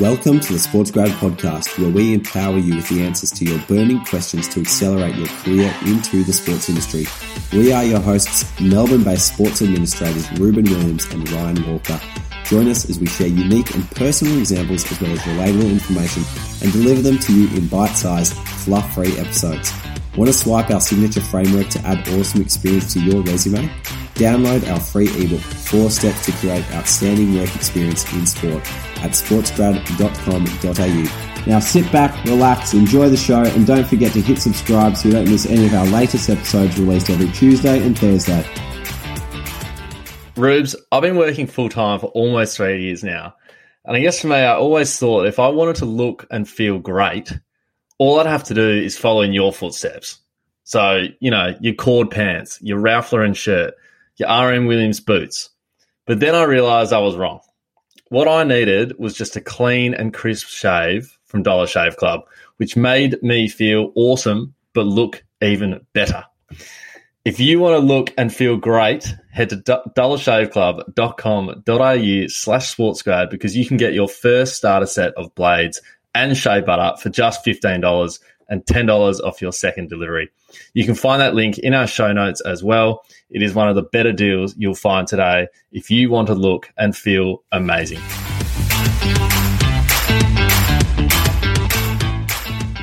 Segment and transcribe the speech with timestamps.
[0.00, 4.02] Welcome to the SportsGrad Podcast, where we empower you with the answers to your burning
[4.06, 7.04] questions to accelerate your career into the sports industry.
[7.52, 12.00] We are your hosts, Melbourne based sports administrators Reuben Williams and Ryan Walker.
[12.44, 16.22] Join us as we share unique and personal examples as well as relatable information
[16.62, 19.74] and deliver them to you in bite sized, fluff free episodes.
[20.16, 23.70] Want to swipe our signature framework to add awesome experience to your resume?
[24.14, 28.62] Download our free ebook, Four Steps to Create Outstanding Work Experience in Sport
[29.02, 31.50] at sportsgrad.com.au.
[31.50, 35.14] Now sit back, relax, enjoy the show, and don't forget to hit subscribe so you
[35.14, 38.46] don't miss any of our latest episodes released every Tuesday and Thursday.
[40.36, 43.34] Rubes, I've been working full time for almost three years now.
[43.84, 46.78] And I guess for me, I always thought if I wanted to look and feel
[46.78, 47.32] great,
[47.98, 50.18] all I'd have to do is follow in your footsteps.
[50.64, 53.74] So, you know, your cord pants, your Ralph Lauren shirt,
[54.22, 55.50] your RM Williams boots.
[56.06, 57.40] But then I realized I was wrong.
[58.08, 62.20] What I needed was just a clean and crisp shave from Dollar Shave Club,
[62.58, 66.24] which made me feel awesome but look even better.
[67.24, 73.64] If you want to look and feel great, head to dollarshaveclub.com.au slash sportsgrad because you
[73.64, 75.80] can get your first starter set of blades
[76.14, 78.18] and shave butter for just $15
[78.52, 80.28] and $10 off your second delivery.
[80.74, 83.02] You can find that link in our show notes as well.
[83.30, 86.70] It is one of the better deals you'll find today if you want to look
[86.76, 88.00] and feel amazing.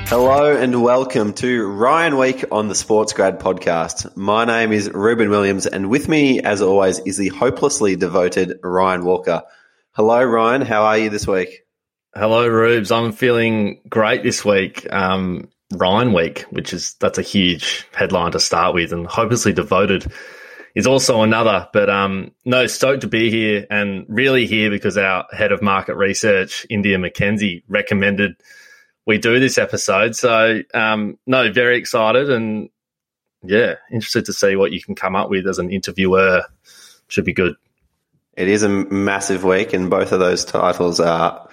[0.07, 4.17] Hello and welcome to Ryan Week on the SportsGrad podcast.
[4.17, 9.05] My name is Reuben Williams and with me as always is the hopelessly devoted Ryan
[9.05, 9.43] Walker.
[9.91, 11.61] Hello Ryan, how are you this week?
[12.15, 14.91] Hello Rubes, I'm feeling great this week.
[14.91, 20.11] Um, Ryan Week, which is that's a huge headline to start with, and hopelessly devoted
[20.75, 21.67] is also another.
[21.73, 25.95] But um, no, stoked to be here and really here because our head of market
[25.95, 28.35] research, India McKenzie, recommended
[29.05, 30.15] we do this episode.
[30.15, 32.69] So um, no, very excited and
[33.43, 36.43] yeah, interested to see what you can come up with as an interviewer.
[37.07, 37.55] Should be good.
[38.37, 41.49] It is a massive week, and both of those titles are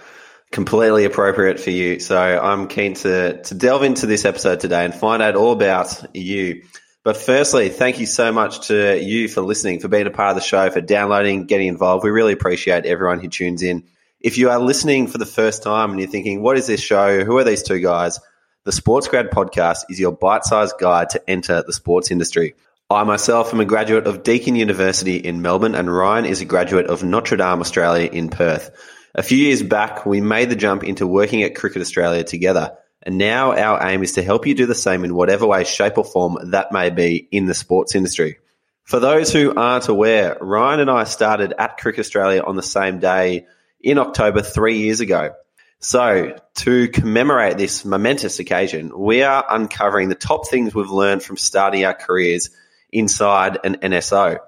[0.53, 2.01] completely appropriate for you.
[2.01, 6.15] So I'm keen to, to delve into this episode today and find out all about
[6.15, 6.63] you.
[7.05, 10.37] But firstly, thank you so much to you for listening, for being a part of
[10.37, 12.05] the show, for downloading, getting involved.
[12.05, 13.85] We really appreciate everyone who tunes in.
[14.21, 17.25] If you are listening for the first time and you're thinking, what is this show?
[17.25, 18.19] Who are these two guys?
[18.65, 22.55] The SportsGrad podcast is your bite sized guide to enter the sports industry.
[22.91, 26.87] I myself am a graduate of Deakin University in Melbourne, and Ryan is a graduate
[26.87, 28.71] of Notre Dame Australia in Perth.
[29.19, 32.77] A few years back, we made the jump into working at Cricket Australia together.
[33.03, 35.97] And now our aim is to help you do the same in whatever way, shape,
[35.97, 38.37] or form that may be in the sports industry.
[38.85, 42.99] For those who aren't aware, Ryan and I started at Cricket Australia on the same
[42.99, 43.47] day
[43.81, 45.31] in October three years ago.
[45.79, 51.39] So, to commemorate this momentous occasion, we are uncovering the top things we've learned from
[51.39, 52.51] starting our careers
[52.93, 54.41] inside an NSO.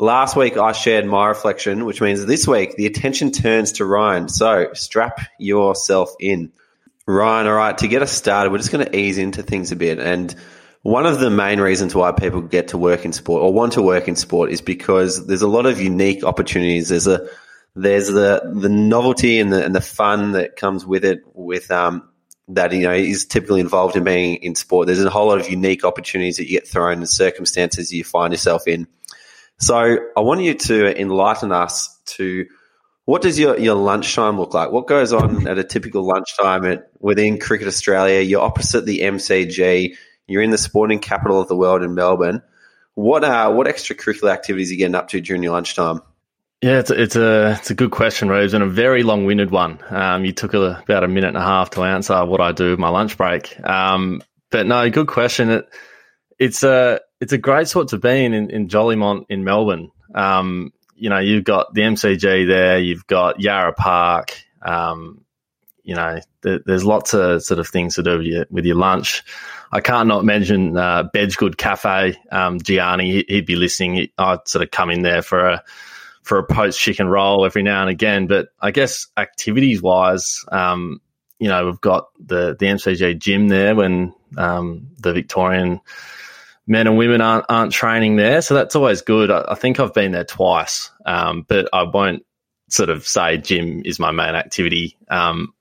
[0.00, 4.30] Last week I shared my reflection, which means this week the attention turns to Ryan.
[4.30, 6.52] So strap yourself in.
[7.06, 9.76] Ryan, all right, to get us started, we're just going to ease into things a
[9.76, 9.98] bit.
[9.98, 10.34] And
[10.80, 13.82] one of the main reasons why people get to work in sport or want to
[13.82, 16.88] work in sport is because there's a lot of unique opportunities.
[16.88, 17.28] There's a
[17.76, 22.08] there's the the novelty and the and the fun that comes with it with um
[22.48, 24.86] that you know is typically involved in being in sport.
[24.86, 28.32] There's a whole lot of unique opportunities that you get thrown and circumstances you find
[28.32, 28.88] yourself in.
[29.60, 32.46] So I want you to enlighten us to
[33.04, 34.70] what does your, your lunchtime look like?
[34.70, 38.20] What goes on at a typical lunchtime at, within Cricket Australia?
[38.20, 39.96] You're opposite the MCG.
[40.26, 42.42] You're in the sporting capital of the world in Melbourne.
[42.94, 46.02] What uh, what extracurricular activities are you getting up to during your lunchtime?
[46.62, 49.50] Yeah, it's a, it's a it's a good question, Rubes, and a very long winded
[49.50, 49.78] one.
[49.88, 52.76] Um, you took a, about a minute and a half to answer what I do
[52.76, 53.58] my lunch break.
[53.66, 55.50] Um, but no, good question.
[55.50, 55.68] It,
[56.38, 59.90] it's a it's a great spot to be in in, in Jolimont in Melbourne.
[60.14, 64.42] Um, you know, you've got the MCG there, you've got Yarra Park.
[64.62, 65.24] Um,
[65.82, 68.76] you know, th- there's lots of sort of things to do with your, with your
[68.76, 69.22] lunch.
[69.72, 72.16] I can't not mention uh, Bedgegood Cafe.
[72.30, 74.08] Um, Gianni, he'd be listening.
[74.18, 75.64] I'd sort of come in there for a
[76.22, 78.26] for a poached chicken roll every now and again.
[78.26, 81.00] But I guess activities wise, um,
[81.38, 85.80] you know, we've got the the MCG gym there when um, the Victorian
[86.66, 89.30] men and women aren't aren't training there, so that's always good.
[89.30, 92.24] I, I think I've been there twice, um, but I won't
[92.68, 94.96] sort of say gym is my main activity.
[95.08, 95.54] Um,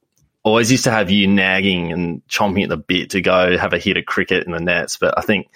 [0.44, 3.80] always used to have you nagging and chomping at the bit to go have a
[3.80, 5.50] hit of cricket in the nets, but I think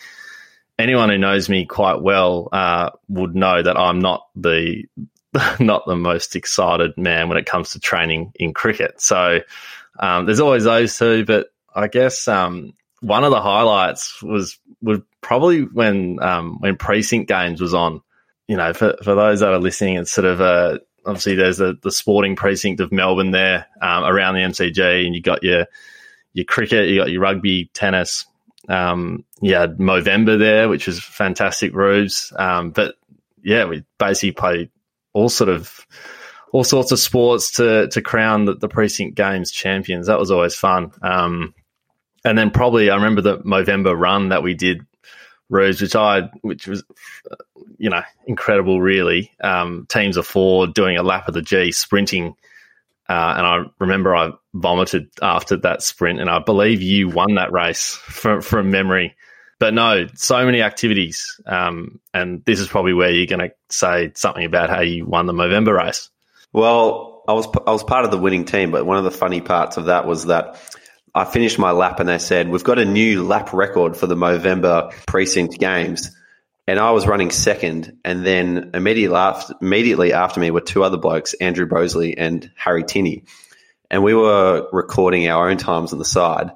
[0.78, 4.86] anyone who knows me quite well uh, would know that I'm not the
[5.60, 9.01] not the most excited man when it comes to training in cricket.
[9.01, 9.40] So
[10.00, 15.00] um, there's always those two, but I guess um, one of the highlights was was
[15.24, 18.02] probably when um, when precinct games was on.
[18.48, 21.74] You know, for for those that are listening, it's sort of a obviously there's a,
[21.81, 25.66] the sporting precinct of Melbourne there um, around the MCG, and you got your
[26.34, 28.25] your cricket, you got your rugby, tennis.
[28.70, 32.31] Um, you had Movember there, which was fantastic Rubes.
[32.36, 32.96] Um, but
[33.44, 34.69] yeah, we basically played
[35.14, 35.86] all sort of
[36.52, 40.08] all sorts of sports to to crown the, the precinct games champions.
[40.08, 40.92] That was always fun.
[41.02, 41.54] Um,
[42.26, 44.86] and then probably I remember the Movember run that we did,
[45.50, 46.84] Rubes, which I which was
[47.78, 48.81] you know incredible.
[48.81, 52.36] Really, um, teams of four doing a lap of the G, sprinting.
[53.10, 57.51] Uh, and I remember I vomited after that sprint, and I believe you won that
[57.51, 59.16] race from, from memory.
[59.60, 64.12] But no, so many activities, um, and this is probably where you're going to say
[64.16, 66.10] something about how you won the Movember race.
[66.54, 69.42] Well, I was I was part of the winning team, but one of the funny
[69.42, 70.57] parts of that was that
[71.15, 74.15] I finished my lap and they said, We've got a new lap record for the
[74.15, 76.15] Movember precinct games.
[76.65, 77.98] And I was running second.
[78.06, 82.83] And then immediately after, immediately after me were two other blokes, Andrew Bosley and Harry
[82.83, 83.25] Tinney.
[83.92, 86.51] And we were recording our own times on the side.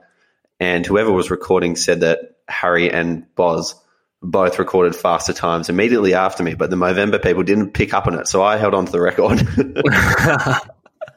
[0.60, 3.76] And whoever was recording said that Harry and Boz
[4.24, 8.20] both recorded faster times immediately after me, but the Movember people didn't pick up on
[8.20, 8.28] it.
[8.28, 9.48] So I held on to the record.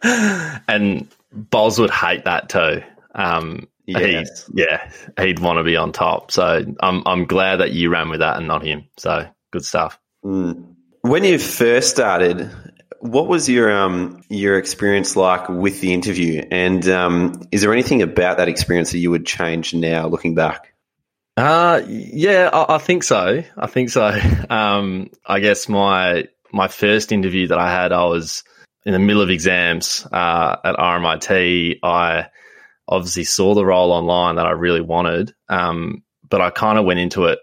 [0.69, 2.83] and Boz would hate that too.
[3.15, 4.47] Um, yes.
[4.47, 6.31] he, yeah, he'd want to be on top.
[6.31, 8.89] So I'm I'm glad that you ran with that and not him.
[8.97, 9.99] So good stuff.
[10.25, 10.75] Mm.
[11.03, 12.51] When you first started,
[13.01, 16.43] what was your um your experience like with the interview?
[16.51, 20.73] And um, is there anything about that experience that you would change now, looking back?
[21.37, 23.43] Uh yeah, I, I think so.
[23.57, 24.19] I think so.
[24.51, 28.43] Um, I guess my my first interview that I had, I was
[28.85, 31.79] in the middle of exams uh, at RMIT.
[31.83, 32.27] I
[32.91, 36.99] obviously saw the role online that I really wanted, um, but I kind of went
[36.99, 37.39] into it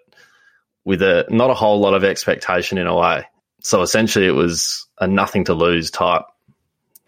[0.84, 3.26] with a not a whole lot of expectation in a way.
[3.64, 6.24] So essentially, it was a nothing to lose type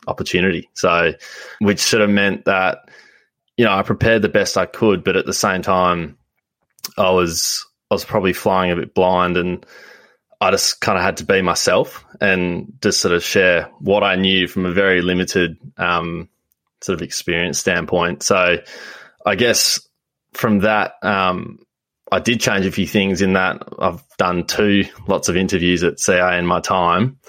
[0.07, 0.69] opportunity.
[0.74, 1.13] So,
[1.59, 2.89] which sort of meant that
[3.57, 6.18] you know I prepared the best I could, but at the same time,
[6.97, 9.65] I was I was probably flying a bit blind and.
[10.42, 14.15] I just kind of had to be myself and just sort of share what I
[14.15, 16.30] knew from a very limited um,
[16.81, 18.24] sort of experience standpoint.
[18.24, 18.58] So
[19.26, 19.80] I guess
[20.34, 21.60] from that, um,
[22.12, 26.00] I did change a few things in that I've done two lots of interviews at
[26.00, 27.20] CA in my time.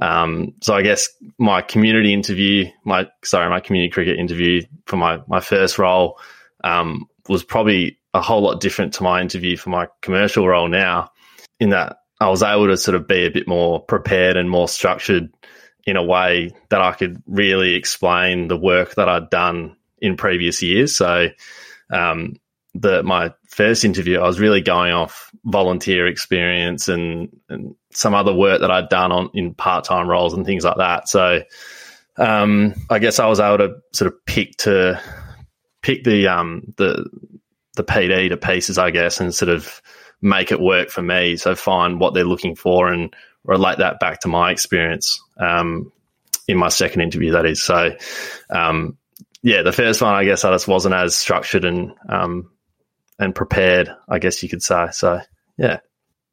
[0.00, 1.08] Um, so I guess
[1.38, 6.20] my community interview, my sorry, my community cricket interview for my my first role
[6.62, 11.10] um, was probably a whole lot different to my interview for my commercial role now.
[11.58, 14.68] In that I was able to sort of be a bit more prepared and more
[14.68, 15.30] structured
[15.88, 20.62] in a way that I could really explain the work that I'd done in previous
[20.62, 20.94] years.
[20.94, 21.28] So,
[21.90, 22.36] um,
[22.74, 28.34] the my first interview, I was really going off volunteer experience and, and some other
[28.34, 31.08] work that I'd done on in part time roles and things like that.
[31.08, 31.42] So,
[32.18, 35.00] um, I guess I was able to sort of pick to
[35.80, 37.08] pick the um, the
[37.76, 39.80] the PD to pieces, I guess, and sort of
[40.20, 41.36] make it work for me.
[41.36, 43.14] So find what they're looking for and
[43.44, 45.92] relate that back to my experience um,
[46.46, 47.32] in my second interview.
[47.32, 47.96] That is so.
[48.50, 48.98] Um,
[49.42, 52.50] yeah, the first one, I guess, I just wasn't as structured and um,
[53.18, 53.90] and prepared.
[54.08, 54.88] I guess you could say.
[54.92, 55.20] So
[55.56, 55.80] yeah.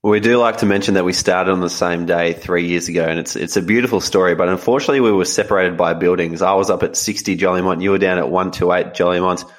[0.03, 3.03] We do like to mention that we started on the same day three years ago,
[3.05, 4.35] and it's it's a beautiful story.
[4.35, 6.43] But unfortunately, we were separated by buildings.
[6.43, 9.51] I was up at sixty Jolimont, you were down at one two eight Jolimont,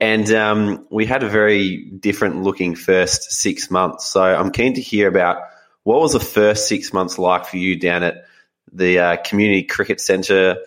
[0.00, 4.08] and um, we had a very different looking first six months.
[4.08, 5.42] So I'm keen to hear about
[5.88, 8.26] what was the first six months like for you down at
[8.70, 10.58] the uh, community cricket centre,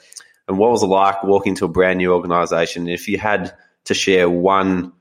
[0.48, 2.90] and what was it like walking to a brand new organisation?
[2.90, 3.54] If you had
[3.86, 4.94] to share one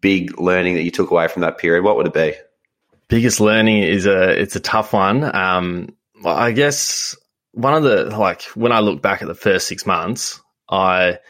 [0.00, 2.32] big learning that you took away from that period, what would it be?
[3.06, 5.22] Biggest learning is a it's a tough one.
[5.22, 5.94] Um,
[6.24, 7.16] I guess
[7.52, 11.20] one of the like when I look back at the first six months, I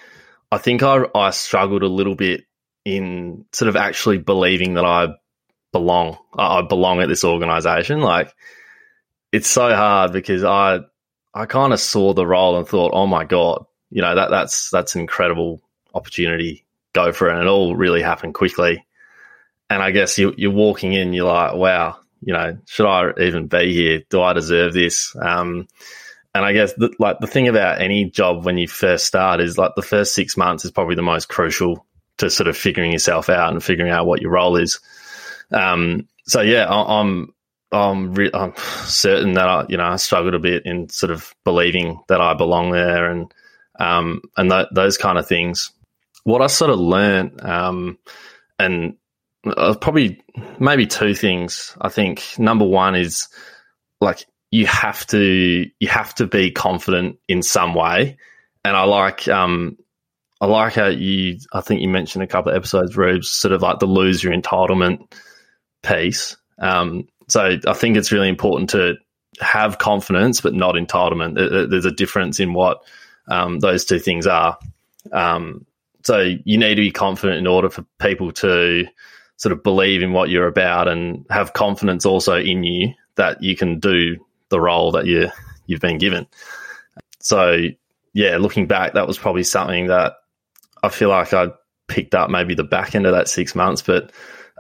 [0.51, 2.45] I think I I struggled a little bit
[2.87, 5.09] in sort of actually believing that I
[5.75, 6.17] belong.
[6.39, 8.01] I, belong at this organization.
[8.01, 8.33] Like
[9.33, 10.81] it's so hard because I
[11.35, 14.71] I kind of saw the role and thought, oh my god, you know that that's
[14.71, 15.61] that's an incredible
[15.93, 16.65] opportunity.
[16.93, 18.87] Go for it, and it all really happened quickly.
[19.69, 23.49] And I guess you, you're walking in, you're like, wow, you know, should I even
[23.49, 24.03] be here?
[24.09, 25.17] Do I deserve this?
[25.21, 25.67] Um,
[26.35, 29.59] and I guess the, like the thing about any job when you first start is
[29.59, 31.85] like the first six months is probably the most crucial
[32.19, 34.79] to sort of figuring yourself out and figuring out what your role is.
[35.53, 37.35] Um, so yeah, I, am
[37.73, 41.35] I'm, re- I'm certain that I, you know, I struggled a bit in sort of
[41.45, 43.33] believing that I belong there and,
[43.79, 45.73] um, and th- those kind of things.
[46.25, 47.99] What I sort of learned, um,
[48.59, 48.97] and
[49.47, 50.23] uh, probably
[50.59, 51.77] maybe two things.
[51.81, 53.29] I think number one is
[54.01, 58.17] like you have to you have to be confident in some way,
[58.65, 59.77] and I like um,
[60.41, 63.63] I like how you I think you mentioned a couple of episodes, Rubes, sort of
[63.63, 65.13] like the lose your entitlement
[65.85, 66.37] piece.
[66.59, 68.97] Um, so I think it's really important to
[69.41, 71.35] have confidence, but not entitlement.
[71.71, 72.83] There's a difference in what
[73.29, 74.59] um, those two things are.
[75.13, 75.67] Um,
[76.05, 78.87] so you need to be confident in order for people to
[79.37, 83.57] sort of believe in what you're about and have confidence also in you that you
[83.57, 84.17] can do
[84.51, 85.31] the role that you
[85.67, 86.27] you've been given.
[87.21, 87.69] So
[88.13, 90.15] yeah, looking back, that was probably something that
[90.83, 91.49] I feel like I
[91.89, 94.13] picked up maybe the back end of that six months, but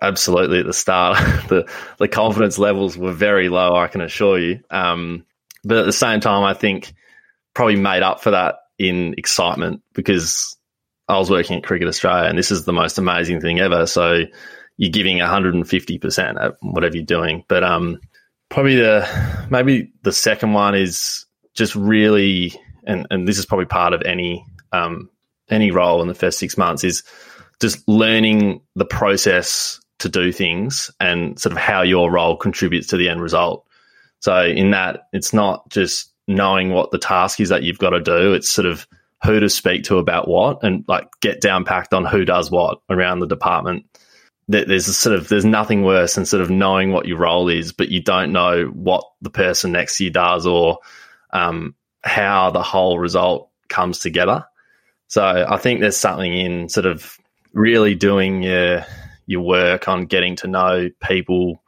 [0.04, 1.18] absolutely at the start,
[1.48, 3.74] the the confidence levels were very low.
[3.74, 4.60] I can assure you.
[4.70, 5.24] Um,
[5.64, 6.94] but at the same time, I think
[7.54, 10.56] probably made up for that in excitement because
[11.08, 13.86] I was working at Cricket Australia, and this is the most amazing thing ever.
[13.86, 14.24] So
[14.76, 17.44] you're giving 150 percent at whatever you're doing.
[17.48, 18.00] But um,
[18.48, 22.52] probably the maybe the second one is just really,
[22.84, 25.08] and and this is probably part of any um,
[25.48, 27.02] any role in the first six months is
[27.60, 32.96] just learning the process to do things and sort of how your role contributes to
[32.96, 33.66] the end result.
[34.20, 38.00] So in that, it's not just knowing what the task is that you've got to
[38.00, 38.32] do.
[38.32, 38.86] It's sort of
[39.22, 42.80] who to speak to about what and like get down packed on who does what
[42.90, 43.86] around the department.
[44.46, 47.72] There's a sort of there's nothing worse than sort of knowing what your role is,
[47.72, 50.80] but you don't know what the person next to you does or
[51.32, 54.44] um, how the whole result comes together.
[55.08, 57.18] So I think there's something in sort of
[57.54, 58.84] really doing your
[59.26, 61.62] your work on getting to know people,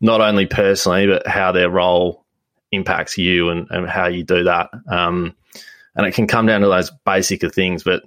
[0.00, 2.24] not only personally, but how their role
[2.70, 4.70] impacts you and, and how you do that.
[4.88, 5.34] Um,
[5.94, 8.02] and it can come down to those basic things, but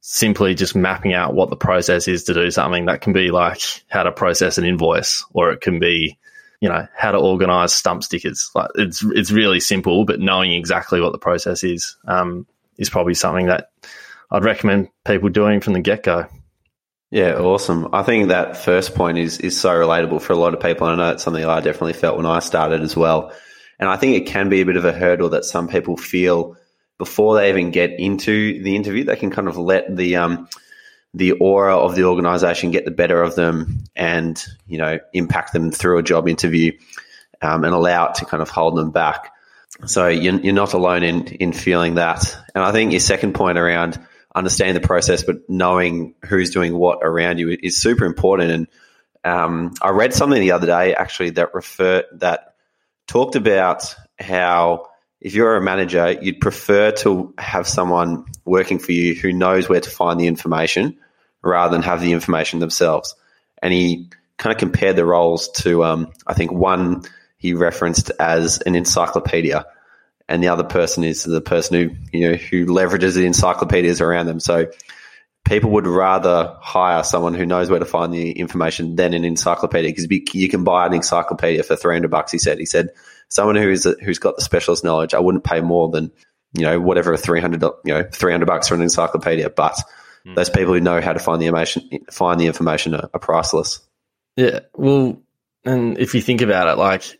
[0.00, 3.60] simply just mapping out what the process is to do something that can be like
[3.88, 6.18] how to process an invoice or it can be
[6.60, 11.00] you know how to organize stump stickers like it's it's really simple but knowing exactly
[11.00, 12.46] what the process is um,
[12.78, 13.70] is probably something that
[14.30, 16.26] I'd recommend people doing from the get-go
[17.10, 20.60] yeah awesome I think that first point is is so relatable for a lot of
[20.60, 23.32] people And I know it's something I definitely felt when I started as well
[23.80, 26.56] and I think it can be a bit of a hurdle that some people feel
[26.98, 29.04] before they even get into the interview.
[29.04, 30.48] They can kind of let the um,
[31.14, 35.72] the aura of the organization get the better of them and you know impact them
[35.72, 36.72] through a job interview
[37.40, 39.32] um, and allow it to kind of hold them back.
[39.86, 42.36] So you're, you're not alone in in feeling that.
[42.54, 43.98] And I think your second point around
[44.34, 48.50] understanding the process but knowing who's doing what around you is super important.
[48.50, 48.66] And
[49.24, 52.54] um, I read something the other day actually that refer that
[53.06, 54.86] talked about how
[55.20, 59.80] if you're a manager, you'd prefer to have someone working for you who knows where
[59.80, 60.98] to find the information
[61.42, 63.14] rather than have the information themselves.
[63.62, 64.08] And he
[64.38, 67.02] kind of compared the roles to, um, I think one
[67.36, 69.66] he referenced as an encyclopedia,
[70.30, 74.26] and the other person is the person who you know who leverages the encyclopedias around
[74.26, 74.40] them.
[74.40, 74.70] So
[75.44, 79.90] people would rather hire someone who knows where to find the information than an encyclopedia
[79.90, 82.90] because you can buy an encyclopedia for 300 bucks he said he said
[83.30, 86.12] someone who is who's got the specialist knowledge, I wouldn't pay more than
[86.52, 89.48] you know whatever three hundred you know three hundred bucks for an encyclopedia.
[89.48, 89.80] But
[90.26, 90.34] mm.
[90.34, 93.80] those people who know how to find the information find the information are, are priceless.
[94.36, 95.22] Yeah, well,
[95.64, 97.19] and if you think about it, like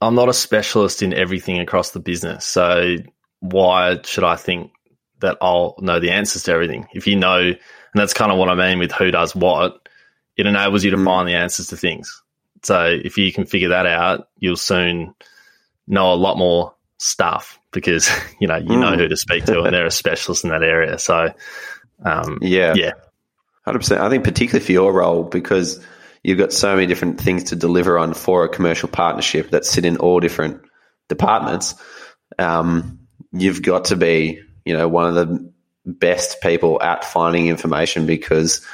[0.00, 2.96] I'm not a specialist in everything across the business, so
[3.40, 4.72] why should I think
[5.20, 6.86] that I'll know the answers to everything?
[6.92, 7.58] If you know, and
[7.94, 9.88] that's kind of what I mean with who does what,
[10.36, 11.04] it enables you to mm.
[11.04, 12.22] find the answers to things.
[12.62, 15.14] So if you can figure that out, you'll soon
[15.86, 18.80] know a lot more stuff because you know you mm.
[18.80, 20.98] know who to speak to and they're a specialist in that area.
[20.98, 21.32] So
[22.04, 22.92] um, yeah, yeah,
[23.64, 24.00] hundred percent.
[24.00, 25.84] I think particularly for your role because
[26.22, 29.84] you've got so many different things to deliver on for a commercial partnership that sit
[29.84, 30.62] in all different
[31.08, 31.74] departments.
[32.38, 33.00] Um,
[33.32, 35.52] you've got to be you know one of the
[35.86, 38.64] best people at finding information because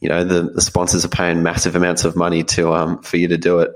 [0.00, 3.28] you know the, the sponsors are paying massive amounts of money to um for you
[3.28, 3.72] to do it.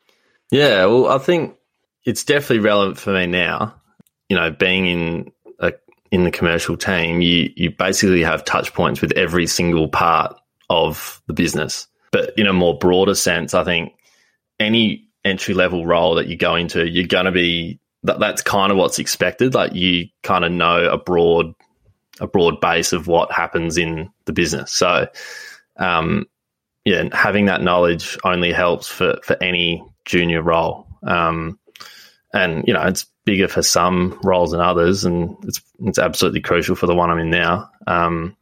[0.50, 1.56] yeah, well, I think
[2.04, 3.74] it's definitely relevant for me now.
[4.28, 5.72] You know, being in a,
[6.10, 11.20] in the commercial team, you you basically have touch points with every single part of
[11.26, 11.88] the business.
[12.12, 13.94] But in a more broader sense, I think
[14.58, 18.72] any entry level role that you go into, you're going to be that, that's kind
[18.72, 19.54] of what's expected.
[19.54, 21.54] Like you kind of know a broad
[22.20, 24.72] a broad base of what happens in the business.
[24.72, 25.08] So,
[25.78, 26.26] um,
[26.84, 30.86] yeah, having that knowledge only helps for for any junior role.
[31.02, 31.58] Um,
[32.32, 36.76] and you know, it's bigger for some roles than others, and it's it's absolutely crucial
[36.76, 37.70] for the one I'm in now.
[37.86, 38.36] Um,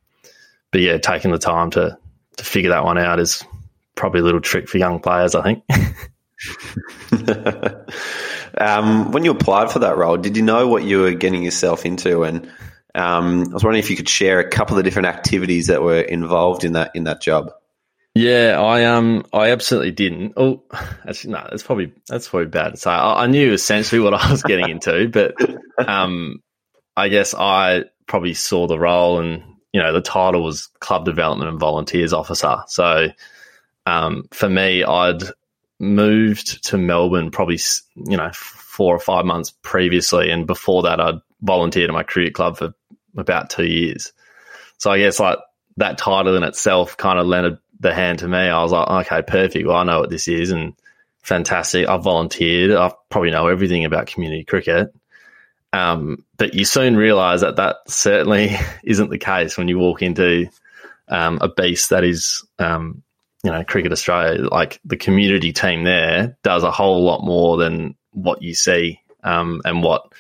[0.71, 1.99] but yeah, taking the time to
[2.37, 3.45] to figure that one out is
[3.99, 5.65] probably a little trick for young players, I think.
[8.59, 11.85] um, when you applied for that role, did you know what you were getting yourself
[11.85, 12.23] into?
[12.23, 12.51] And
[12.95, 15.83] um, I was wondering if you could share a couple of the different activities that
[15.83, 17.51] were involved in that in that job.
[18.15, 20.35] Yeah, I um, I absolutely didn't.
[20.37, 20.65] Oh,
[21.07, 22.91] actually, no, that's probably that's probably bad to say.
[22.91, 25.35] I, I knew essentially what I was getting into, but
[25.79, 26.43] um,
[26.97, 31.51] I guess I probably saw the role, and you know, the title was club development
[31.51, 32.63] and volunteers officer.
[32.67, 33.09] So,
[33.89, 35.23] um, for me, I'd
[35.81, 37.59] moved to Melbourne probably
[37.97, 42.35] you know four or five months previously, and before that, I'd volunteered at my cricket
[42.35, 42.75] club for
[43.17, 44.13] about two years.
[44.77, 45.39] So I guess like
[45.79, 48.37] that title in itself kind of lent the hand to me.
[48.37, 49.67] I was like, okay, perfect.
[49.67, 50.75] Well, I know what this is, and
[51.23, 51.89] fantastic.
[51.89, 52.73] I've volunteered.
[52.73, 54.95] I probably know everything about community cricket.
[55.73, 60.49] Um, but you soon realise that that certainly isn't the case when you walk into
[61.09, 63.03] um, a beast that is, um,
[63.45, 64.49] you know, Cricket Australia.
[64.49, 69.63] Like the community team there does a whole lot more than what you see um,
[69.65, 70.13] and what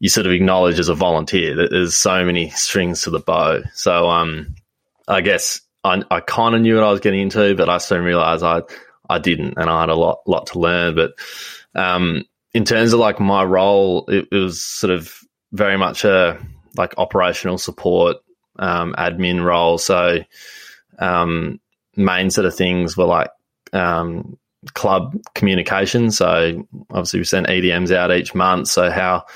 [0.00, 1.68] you sort of acknowledge as a volunteer.
[1.68, 3.62] There's so many strings to the bow.
[3.74, 4.56] So, um,
[5.06, 8.02] I guess I, I kind of knew what I was getting into, but I soon
[8.02, 8.62] realized I,
[9.08, 10.96] I didn't, and I had a lot, lot to learn.
[10.96, 11.12] But,
[11.74, 15.20] um, in terms of like my role, it, it was sort of
[15.52, 16.44] very much a
[16.76, 18.16] like operational support,
[18.58, 19.78] um, admin role.
[19.78, 20.18] So,
[20.98, 21.60] um,
[21.96, 23.30] main sort of things were like,
[23.72, 24.38] um,
[24.74, 26.10] club communication.
[26.10, 28.68] So obviously we send EDMs out each month.
[28.68, 29.26] So how,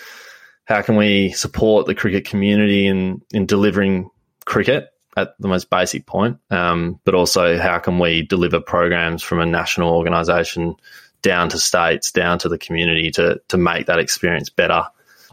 [0.65, 4.11] how can we support the cricket community in, in delivering
[4.45, 9.41] cricket at the most basic point, um, but also how can we deliver programs from
[9.41, 10.77] a national organisation
[11.23, 14.85] down to states, down to the community to to make that experience better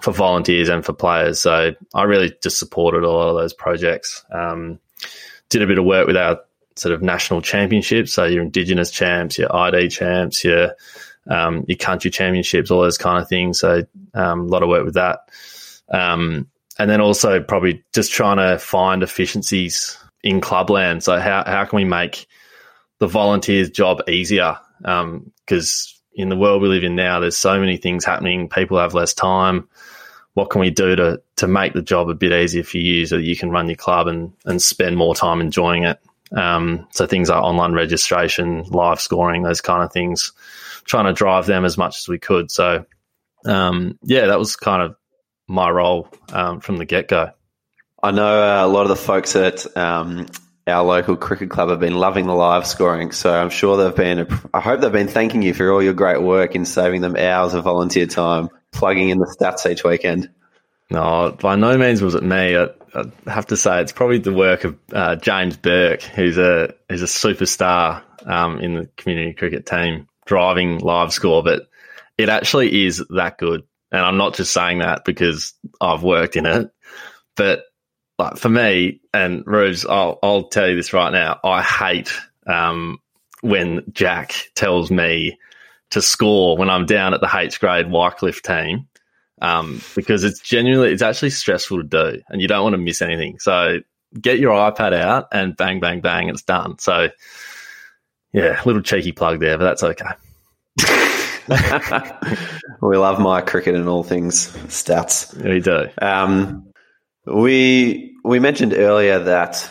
[0.02, 1.40] for volunteers and for players.
[1.40, 4.26] So I really just supported a lot of those projects.
[4.32, 4.80] Um,
[5.50, 6.40] did a bit of work with our
[6.76, 10.76] sort of national championships, so your Indigenous champs, your ID champs, your
[11.30, 13.60] um, your country championships, all those kind of things.
[13.60, 13.84] So
[14.14, 15.30] um, a lot of work with that.
[15.90, 21.04] Um, and then also probably just trying to find efficiencies in clubland.
[21.04, 22.28] So how how can we make
[23.00, 24.58] the volunteers' job easier?
[24.80, 28.50] Because um, in the world we live in now, there's so many things happening.
[28.50, 29.68] People have less time.
[30.34, 33.18] What can we do to to make the job a bit easier for you so
[33.18, 36.00] that you can run your club and and spend more time enjoying it?
[36.36, 40.32] Um, so things like online registration, live scoring, those kind of things,
[40.86, 42.50] trying to drive them as much as we could.
[42.50, 42.86] So
[43.46, 44.96] um, yeah, that was kind of
[45.48, 47.32] my role um, from the get go.
[48.02, 50.28] I know uh, a lot of the folks at um,
[50.68, 54.28] our local cricket club have been loving the live scoring, so I'm sure they've been.
[54.54, 57.54] I hope they've been thanking you for all your great work in saving them hours
[57.54, 60.30] of volunteer time, plugging in the stats each weekend.
[60.90, 62.56] No, by no means was it me.
[62.94, 67.02] I have to say it's probably the work of uh, James Burke, who's a who's
[67.02, 71.44] a superstar um, in the community cricket team, driving live score.
[71.44, 71.70] But
[72.18, 73.64] it actually is that good.
[73.92, 76.72] And I'm not just saying that because I've worked in it,
[77.36, 77.66] but
[78.18, 81.40] like for me and Rubes, I'll, I'll tell you this right now.
[81.44, 82.12] I hate
[82.48, 83.00] um,
[83.42, 85.38] when Jack tells me
[85.92, 88.88] to score when I'm down at the H grade Wycliffe team
[89.44, 93.02] um, because it's genuinely, it's actually stressful to do and you don't want to miss
[93.02, 93.38] anything.
[93.40, 93.80] So
[94.20, 96.80] get your iPad out and bang, bang, bang, it's done.
[96.80, 97.10] So
[98.32, 100.06] yeah, little cheeky plug there, but that's okay.
[102.82, 105.36] we love my cricket and all things stats.
[105.44, 105.90] We do.
[106.02, 106.72] Um,
[107.26, 109.70] we we mentioned earlier that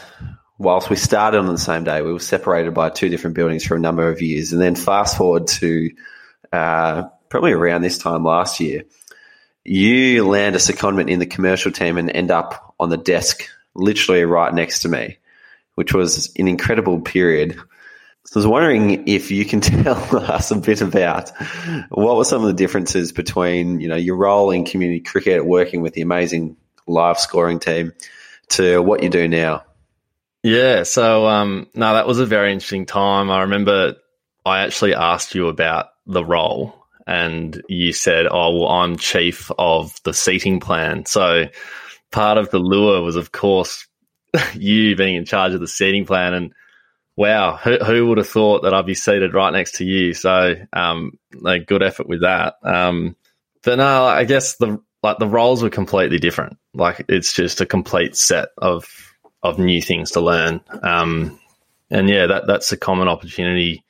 [0.58, 3.74] whilst we started on the same day, we were separated by two different buildings for
[3.74, 5.90] a number of years, and then fast forward to
[6.52, 8.84] uh, probably around this time last year,
[9.64, 14.24] you land a secondment in the commercial team and end up on the desk, literally
[14.24, 15.18] right next to me,
[15.74, 17.56] which was an incredible period.
[18.24, 21.30] So I was wondering if you can tell us a bit about
[21.90, 25.82] what were some of the differences between, you know, your role in community cricket, working
[25.82, 27.92] with the amazing live scoring team,
[28.48, 29.64] to what you do now.
[30.42, 33.30] Yeah, so um, no, that was a very interesting time.
[33.30, 33.96] I remember
[34.44, 40.00] I actually asked you about the role, and you said, "Oh, well, I'm chief of
[40.04, 41.46] the seating plan." So
[42.10, 43.86] part of the lure was, of course,
[44.54, 46.54] you being in charge of the seating plan, and
[47.14, 50.14] Wow, who, who, would have thought that I'd be seated right next to you?
[50.14, 52.54] So, um, a good effort with that.
[52.62, 53.16] Um,
[53.62, 56.56] but no, I guess the like the roles were completely different.
[56.72, 58.86] Like it's just a complete set of
[59.42, 60.62] of new things to learn.
[60.82, 61.38] Um,
[61.90, 63.84] and yeah, that that's a common opportunity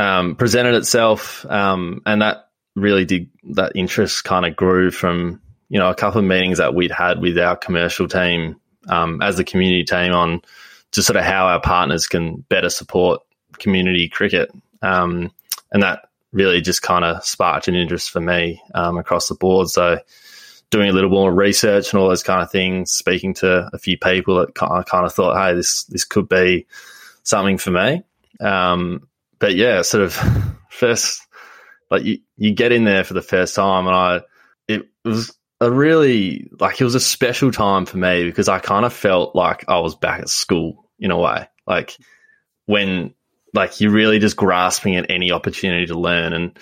[0.00, 5.78] um, presented itself, um, and that really did that interest kind of grew from you
[5.78, 8.58] know a couple of meetings that we'd had with our commercial team
[8.88, 10.40] um, as the community team on
[10.90, 13.20] just sort of how our partners can better support
[13.58, 15.30] community cricket, um,
[15.70, 19.68] and that really just kind of sparked an interest for me um, across the board.
[19.68, 19.98] So
[20.70, 23.98] doing a little more research and all those kind of things, speaking to a few
[23.98, 26.66] people that I kind of thought, hey, this this could be
[27.22, 28.02] something for me.
[28.40, 29.06] Um,
[29.40, 30.14] but yeah, sort of
[30.70, 31.26] first,
[31.90, 34.20] like you, you get in there for the first time, and I,
[34.68, 38.86] it was a really like it was a special time for me because I kind
[38.86, 41.96] of felt like I was back at school in a way, like
[42.66, 43.14] when
[43.52, 46.58] like you're really just grasping at any opportunity to learn and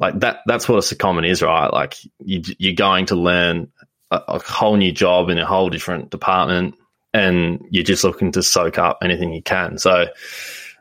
[0.00, 1.72] like that that's what a secondment is right?
[1.72, 3.70] Like you, you're going to learn
[4.10, 6.74] a, a, whole new job in a whole different department
[7.12, 9.78] and you're just looking to soak up anything you can.
[9.78, 10.06] So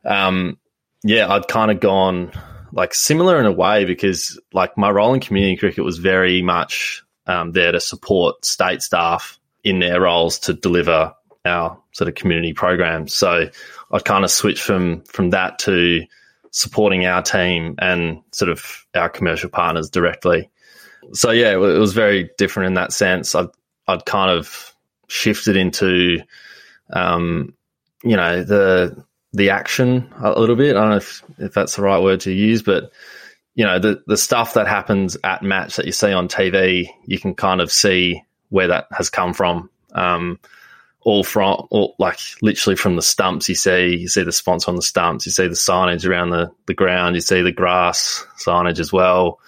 [0.04, 0.58] um,
[1.04, 2.32] yeah i'd kind of gone
[2.72, 7.04] like similar in a way because like my role in community cricket was very much
[7.28, 11.14] um, there to support state staff in their roles to deliver
[11.46, 13.50] our sort of community programs so
[13.92, 16.04] i'd kind of switched from from that to
[16.54, 20.50] supporting our team and sort of our commercial partners directly.
[21.12, 23.34] So yeah, it was very different in that sense.
[23.34, 23.50] I'd,
[23.88, 24.74] I'd kind of
[25.08, 26.20] shifted into,
[26.92, 27.56] um,
[28.04, 30.76] you know, the the action a little bit.
[30.76, 32.92] I don't know if, if that's the right word to use, but
[33.56, 37.20] you know, the the stuff that happens at match that you see on TV, you
[37.20, 39.70] can kind of see where that has come from.
[39.94, 40.40] Um,
[41.02, 43.98] all from all, like literally from the stumps you see.
[43.98, 45.26] You see the sponsor on the stumps.
[45.26, 47.16] You see the signage around the, the ground.
[47.16, 49.40] You see the grass signage as well.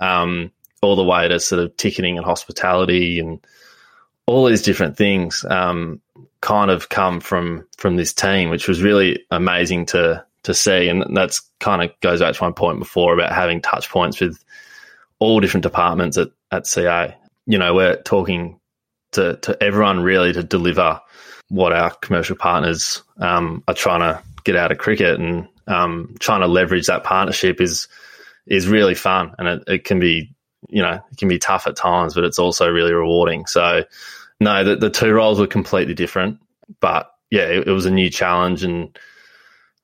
[0.00, 3.44] Um, all the way to sort of ticketing and hospitality and
[4.24, 5.44] all these different things.
[5.48, 6.00] Um,
[6.40, 10.88] kind of come from from this team which was really amazing to to see.
[10.88, 14.42] And that's kind of goes back to my point before about having touch points with
[15.18, 17.14] all different departments at, at CA
[17.46, 18.60] you know we're talking
[19.12, 21.00] to, to everyone really to deliver
[21.48, 25.18] what our commercial partners um, are trying to get out of cricket.
[25.18, 27.88] And um, trying to leverage that partnership is
[28.46, 29.34] is really fun.
[29.38, 30.32] And it, it, can be
[30.68, 33.46] you know it can be tough at times but it's also really rewarding.
[33.46, 33.84] So
[34.40, 36.38] no the, the two roles were completely different
[36.80, 38.98] but yeah it, it was a new challenge and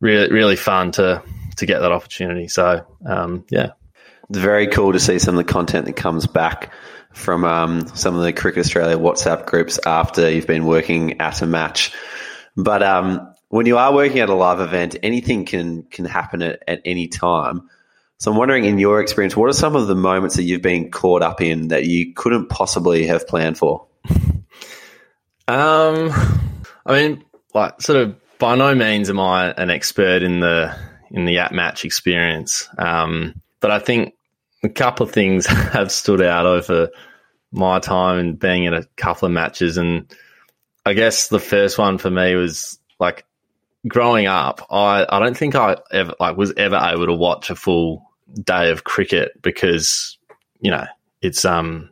[0.01, 1.23] really really fun to
[1.57, 3.73] to get that opportunity so um, yeah
[4.29, 6.73] it's very cool to see some of the content that comes back
[7.13, 11.47] from um, some of the Cricket Australia WhatsApp groups after you've been working at a
[11.47, 11.93] match.
[12.57, 16.63] But um, when you are working at a live event, anything can can happen at,
[16.69, 17.71] at any time.
[18.19, 20.91] So I'm wondering, in your experience, what are some of the moments that you've been
[20.91, 23.86] caught up in that you couldn't possibly have planned for?
[25.49, 26.11] Um,
[26.85, 30.77] I mean, like, sort of, by no means am I an expert in the
[31.11, 32.69] in the at match experience.
[32.79, 34.15] Um, but I think
[34.63, 36.91] a couple of things have stood out over
[37.53, 39.79] my time and being in a couple of matches.
[39.79, 40.13] And
[40.85, 43.25] I guess the first one for me was like
[43.89, 47.57] growing up, I, I don't think I ever like was ever able to watch a
[47.57, 48.03] full
[48.43, 50.19] day of cricket because,
[50.61, 50.87] you know,
[51.23, 51.91] it's um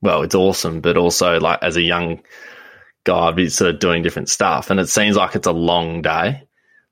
[0.00, 2.22] well, it's awesome, but also like as a young
[3.08, 4.70] I'd be sort of doing different stuff.
[4.70, 6.46] And it seems like it's a long day,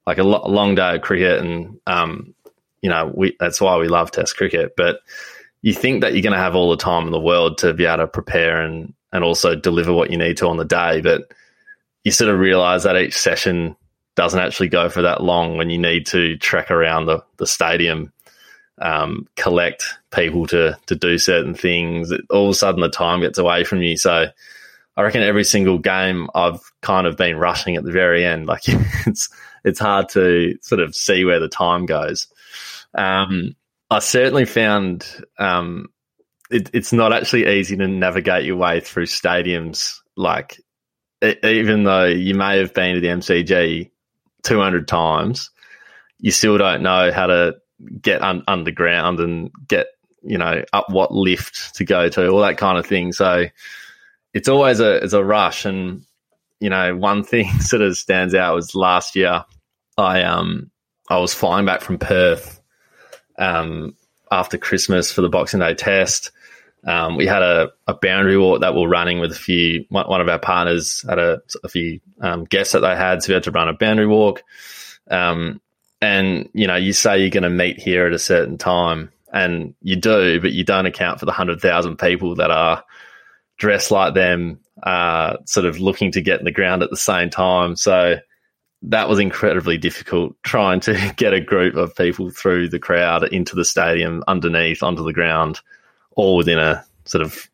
[0.06, 1.40] like a, lo- long day of cricket.
[1.40, 2.34] And um,
[2.82, 4.74] you know, we that's why we love Test cricket.
[4.76, 5.00] But
[5.62, 7.84] you think that you're going to have all the time in the world to be
[7.84, 11.32] able to prepare and and also deliver what you need to on the day, but
[12.04, 13.76] you sort of realize that each session
[14.14, 18.12] doesn't actually go for that long when you need to trek around the, the stadium,
[18.80, 22.12] um, collect people to, to do certain things.
[22.30, 23.96] All of a sudden, the time gets away from you.
[23.96, 24.26] So
[25.00, 28.46] I reckon every single game I've kind of been rushing at the very end.
[28.46, 28.64] Like
[29.06, 29.30] it's
[29.64, 32.26] it's hard to sort of see where the time goes.
[32.94, 33.56] Um,
[33.90, 35.06] I certainly found
[35.38, 35.86] um,
[36.50, 39.94] it, it's not actually easy to navigate your way through stadiums.
[40.16, 40.60] Like,
[41.22, 43.90] it, even though you may have been to the MCG
[44.42, 45.50] 200 times,
[46.18, 47.56] you still don't know how to
[48.02, 49.86] get un- underground and get,
[50.22, 53.12] you know, up what lift to go to, all that kind of thing.
[53.12, 53.46] So
[54.32, 55.64] it's always a, it's a rush.
[55.64, 56.04] And,
[56.60, 59.44] you know, one thing sort of stands out was last year,
[59.96, 60.70] I, um,
[61.08, 62.60] I was flying back from Perth
[63.38, 63.96] um,
[64.30, 66.30] after Christmas for the Boxing Day test.
[66.84, 69.84] Um, we had a, a, boundary walk that we're running with a few.
[69.90, 73.34] One, of our partners had a, a few um, guests that they had, so we
[73.34, 74.42] had to run a boundary walk.
[75.10, 75.60] Um,
[76.00, 79.74] and you know, you say you're going to meet here at a certain time, and
[79.82, 82.82] you do, but you don't account for the hundred thousand people that are
[83.60, 87.28] dressed like them, uh, sort of looking to get in the ground at the same
[87.28, 87.76] time.
[87.76, 88.16] So
[88.82, 93.54] that was incredibly difficult trying to get a group of people through the crowd into
[93.54, 95.60] the stadium, underneath, onto the ground,
[96.16, 97.48] all within a sort of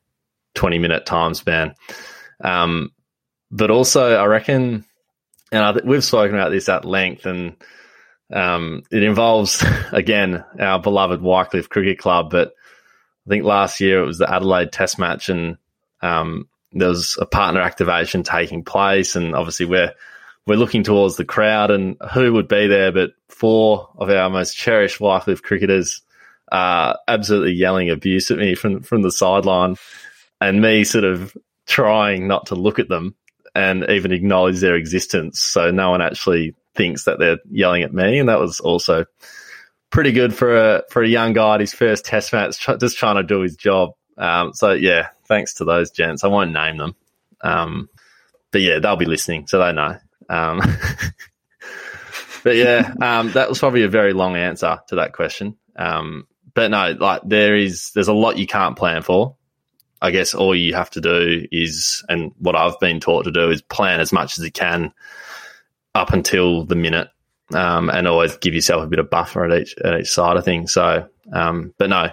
[0.54, 1.74] 20 minute time span.
[2.40, 2.92] Um,
[3.50, 4.84] but also, I reckon,
[5.50, 7.56] and I, we've spoken about this at length, and
[8.32, 12.30] um, it involves, again, our beloved Wycliffe Cricket Club.
[12.30, 12.52] But
[13.26, 15.58] I think last year it was the Adelaide Test match, and
[16.02, 19.16] um, there was a partner activation taking place.
[19.16, 19.92] And obviously, we're
[20.46, 24.56] we're looking towards the crowd and who would be there, but four of our most
[24.56, 26.02] cherished Wycliffe cricketers
[26.52, 29.76] uh, absolutely yelling abuse at me from from the sideline,
[30.40, 33.14] and me sort of trying not to look at them
[33.54, 38.18] and even acknowledge their existence, so no one actually thinks that they're yelling at me,
[38.18, 39.06] and that was also
[39.90, 43.16] pretty good for a for a young guy at his first Test match, just trying
[43.16, 43.92] to do his job.
[44.18, 46.24] Um, so yeah, thanks to those gents.
[46.24, 46.94] I won't name them,
[47.40, 47.88] um,
[48.50, 49.96] but yeah, they'll be listening, so they know.
[50.28, 50.60] Um,
[52.42, 55.56] but yeah, um, that was probably a very long answer to that question.
[55.76, 59.36] Um, but no, like there is, there's a lot you can't plan for.
[60.00, 63.50] I guess all you have to do is, and what I've been taught to do
[63.50, 64.92] is plan as much as you can
[65.94, 67.08] up until the minute,
[67.54, 70.44] um, and always give yourself a bit of buffer at each at each side of
[70.44, 70.72] things.
[70.72, 72.10] So, um, but no,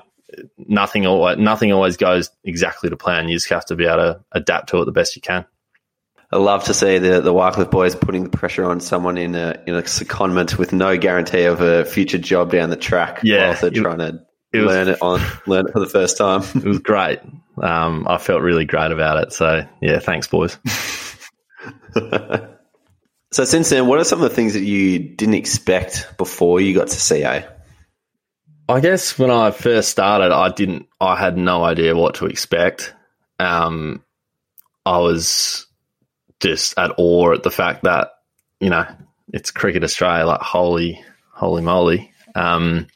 [0.57, 3.29] nothing always nothing always goes exactly to plan.
[3.29, 5.45] You just have to be able to adapt to it the best you can.
[6.31, 9.61] I love to see the the Wycliffe boys putting the pressure on someone in a
[9.67, 13.19] in a secondment with no guarantee of a future job down the track.
[13.23, 16.17] Yeah, while they're it, trying to it learn it on learn it for the first
[16.17, 16.41] time.
[16.55, 17.19] it was great.
[17.61, 19.33] Um, I felt really great about it.
[19.33, 20.57] So yeah, thanks, boys.
[23.31, 26.73] so since then, what are some of the things that you didn't expect before you
[26.73, 27.45] got to CA?
[28.67, 30.87] I guess when I first started, I didn't.
[31.01, 32.93] I had no idea what to expect.
[33.39, 34.03] Um,
[34.85, 35.67] I was
[36.39, 38.11] just at awe at the fact that
[38.59, 38.85] you know
[39.33, 40.25] it's cricket Australia.
[40.25, 42.13] Like holy, holy moly!
[42.35, 42.87] Um,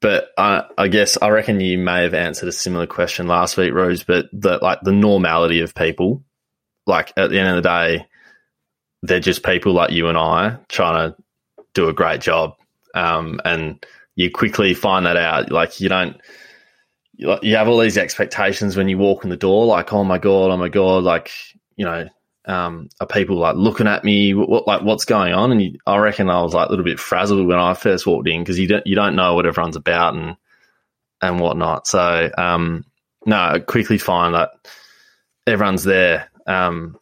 [0.00, 3.72] but I, I, guess I reckon you may have answered a similar question last week,
[3.72, 4.04] Rubes.
[4.04, 6.22] But the like the normality of people,
[6.86, 8.06] like at the end of the day,
[9.02, 11.16] they're just people like you and I trying to
[11.72, 12.56] do a great job,
[12.94, 13.84] um, and
[14.16, 15.50] you quickly find that out.
[15.50, 16.16] Like you don't
[17.16, 20.50] you have all these expectations when you walk in the door, like, oh my God,
[20.50, 21.30] oh my God, like,
[21.76, 22.08] you know,
[22.46, 24.34] um, are people like looking at me?
[24.34, 25.52] What, like what's going on?
[25.52, 28.28] And you, I reckon I was like a little bit frazzled when I first walked
[28.28, 30.36] in because you don't you don't know what everyone's about and
[31.22, 31.86] and whatnot.
[31.86, 32.84] So um,
[33.24, 34.50] no, I quickly find that
[35.46, 36.98] everyone's there um,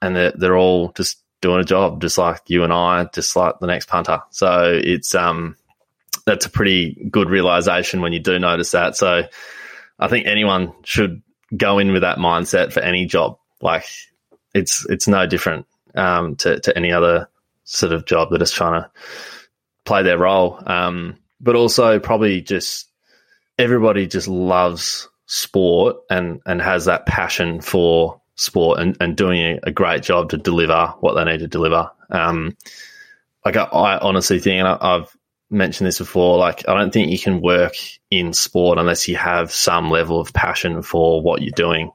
[0.00, 3.58] and they're they're all just doing a job, just like you and I, just like
[3.58, 4.22] the next punter.
[4.30, 5.56] So it's um
[6.26, 8.96] that's a pretty good realization when you do notice that.
[8.96, 9.24] So
[9.98, 11.22] I think anyone should
[11.56, 13.38] go in with that mindset for any job.
[13.60, 13.86] Like
[14.54, 17.28] it's it's no different um, to to any other
[17.64, 18.90] sort of job that is trying to
[19.84, 20.60] play their role.
[20.66, 22.88] Um, but also probably just
[23.58, 29.70] everybody just loves sport and and has that passion for sport and, and doing a,
[29.70, 31.90] great job to deliver what they need to deliver.
[32.10, 32.56] Um,
[33.44, 35.16] like I, I, honestly think, and I, I've
[35.54, 37.74] mentioned this before, like I don't think you can work
[38.10, 41.92] in sport unless you have some level of passion for what you're doing.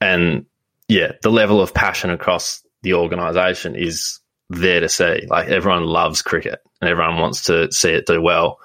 [0.00, 0.46] And
[0.88, 5.26] yeah, the level of passion across the organisation is there to see.
[5.28, 8.60] Like everyone loves cricket and everyone wants to see it do well.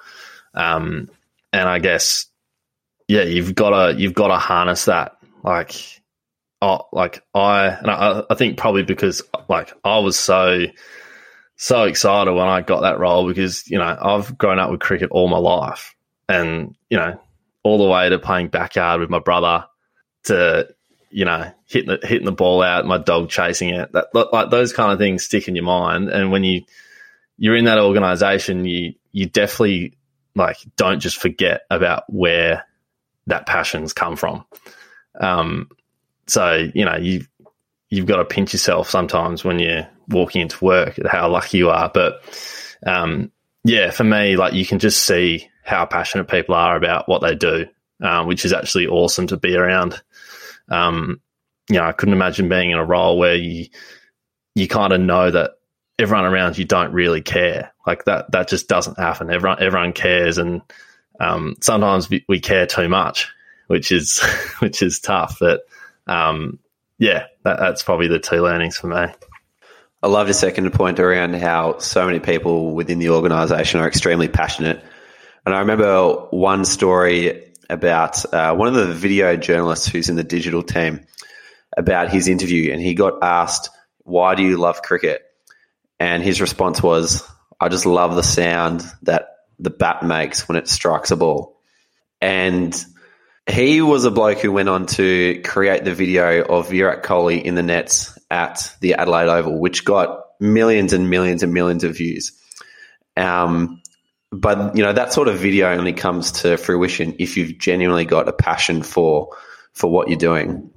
[0.54, 1.10] Um,
[1.52, 2.26] and I guess,
[3.08, 5.16] yeah, you've got to you've got to harness that.
[5.42, 6.00] Like,
[6.60, 10.66] oh, like I and I, I think probably because like I was so
[11.56, 15.10] so excited when I got that role because you know I've grown up with cricket
[15.10, 15.94] all my life,
[16.28, 17.20] and you know
[17.62, 19.66] all the way to playing backyard with my brother
[20.24, 20.68] to
[21.12, 24.72] you know, hitting the, hitting the ball out, my dog chasing it, that like those
[24.72, 26.08] kind of things stick in your mind.
[26.08, 26.62] And when you
[27.36, 29.98] you're in that organization, you you definitely
[30.34, 32.66] like don't just forget about where
[33.26, 34.44] that passions come from.
[35.20, 35.68] Um,
[36.26, 37.26] so you know you
[37.90, 41.90] you've got to pinch yourself sometimes when you're walking into work how lucky you are.
[41.92, 42.22] But
[42.86, 43.30] um,
[43.64, 47.34] yeah, for me, like you can just see how passionate people are about what they
[47.34, 47.66] do,
[48.02, 50.02] um, which is actually awesome to be around
[50.68, 51.20] um,
[51.68, 53.66] you know, I couldn't imagine being in a role where you
[54.54, 55.52] you kind of know that
[55.98, 57.72] everyone around you don't really care.
[57.86, 59.30] Like that that just doesn't happen.
[59.30, 60.62] Everyone everyone cares, and
[61.20, 63.28] um, sometimes we, we, care too much,
[63.68, 64.20] which is
[64.58, 65.38] which is tough.
[65.40, 65.62] But
[66.06, 66.58] um,
[66.98, 69.06] yeah, that, that's probably the two learnings for me.
[70.02, 74.28] I love your second point around how so many people within the organisation are extremely
[74.28, 74.82] passionate.
[75.46, 80.24] And I remember one story about uh, one of the video journalists who's in the
[80.24, 81.06] digital team
[81.76, 85.22] about his interview, and he got asked, "Why do you love cricket?"
[85.98, 87.22] And his response was,
[87.60, 91.60] I just love the sound that the bat makes when it strikes a ball.
[92.20, 92.74] And
[93.50, 97.54] he was a bloke who went on to create the video of Virat Kohli in
[97.54, 102.32] the nets at the Adelaide Oval, which got millions and millions and millions of views.
[103.16, 103.82] Um,
[104.30, 108.28] but you know that sort of video only comes to fruition if you've genuinely got
[108.28, 109.36] a passion for
[109.74, 110.70] for what you're doing.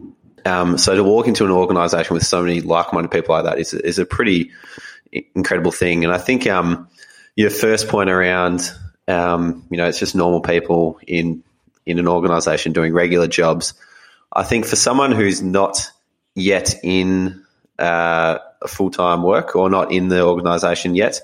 [0.45, 3.73] Um, so to walk into an organisation with so many like-minded people like that is
[3.73, 4.51] is a pretty
[5.33, 6.03] incredible thing.
[6.03, 6.89] And I think um,
[7.35, 8.69] your first point around
[9.07, 11.43] um, you know it's just normal people in
[11.85, 13.73] in an organisation doing regular jobs.
[14.31, 15.91] I think for someone who's not
[16.33, 17.45] yet in
[17.79, 21.21] uh, full time work or not in the organisation yet,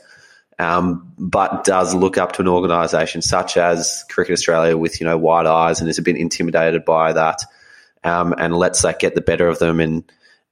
[0.59, 5.17] um, but does look up to an organisation such as Cricket Australia with you know
[5.17, 7.43] wide eyes and is a bit intimidated by that,
[8.03, 10.03] um, and lets that get the better of them and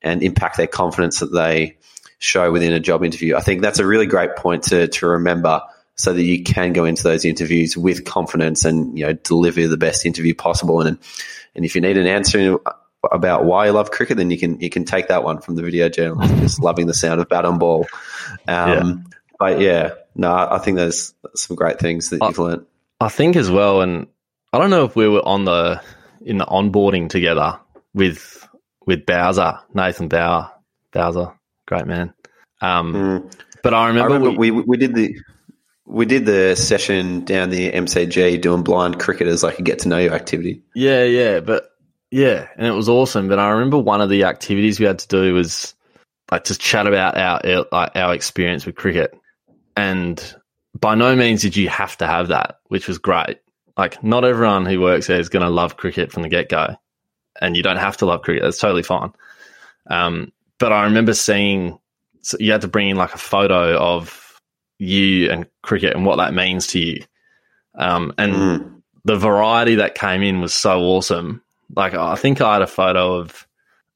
[0.01, 1.77] and impact their confidence that they
[2.17, 3.35] show within a job interview.
[3.35, 5.61] I think that's a really great point to to remember
[5.99, 9.75] so that you can go into those interviews with confidence and you know deliver the
[9.75, 10.79] best interview possible.
[10.79, 10.97] And
[11.55, 12.57] and if you need an answer
[13.11, 15.61] about why you love cricket, then you can you can take that one from the
[15.61, 17.85] video journalist, just loving the sound of bat on ball.
[18.47, 18.93] Um, yeah.
[19.39, 22.65] But yeah, no, I think there's some great things that you've learned.
[23.01, 24.07] I think as well, and
[24.53, 25.81] I don't know if we were on the
[26.21, 27.59] in the onboarding together
[27.93, 28.47] with
[28.85, 30.49] with Bowser, Nathan Bauer,
[30.93, 31.33] Bowser,
[31.67, 32.13] great man.
[32.61, 33.33] Um, mm.
[33.63, 35.13] But I remember, I remember we, we, we did the
[35.89, 39.89] we did the session down the MCG doing blind cricket as like a get to
[39.89, 40.61] know you activity.
[40.75, 41.71] Yeah, yeah, but
[42.11, 43.27] yeah, and it was awesome.
[43.27, 45.73] But I remember one of the activities we had to do was
[46.31, 49.19] like just chat about our our, experience with cricket,
[49.75, 50.35] and
[50.79, 53.39] by no means did you have to have that, which was great.
[53.75, 56.75] Like not everyone who works there is going to love cricket from the get go,
[57.41, 58.43] and you don't have to love cricket.
[58.43, 59.11] That's totally fine.
[59.89, 61.79] Um, but I remember seeing
[62.21, 64.28] so you had to bring in like a photo of
[64.79, 67.03] you and cricket and what that means to you.
[67.75, 68.81] Um, and mm.
[69.05, 71.41] the variety that came in was so awesome.
[71.75, 73.47] Like I think I had a photo of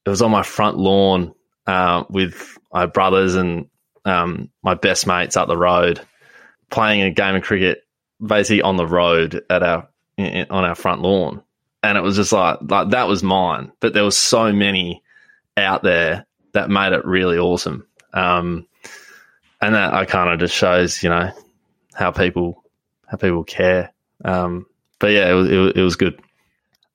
[0.06, 1.34] it was on my front lawn
[1.66, 3.68] uh, with my brothers and
[4.04, 6.00] um, my best mates up the road
[6.70, 7.84] playing a game of cricket,
[8.24, 11.42] basically on the road at our in, on our front lawn,
[11.82, 13.72] and it was just like like that was mine.
[13.80, 15.02] But there was so many
[15.56, 17.86] out there that made it really awesome.
[18.12, 18.66] Um,
[19.66, 21.30] and that I kind of just shows you know
[21.94, 22.62] how people
[23.06, 23.92] how people care.
[24.24, 24.66] Um,
[24.98, 26.20] but yeah, it was, it, it was good.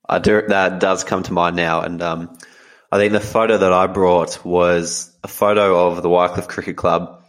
[0.08, 2.38] I do that does come to mind now, and um,
[2.90, 7.22] I think the photo that I brought was a photo of the Wycliffe Cricket Club